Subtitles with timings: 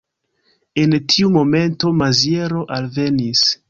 [0.85, 3.51] En tiu momento Maziero alvenis.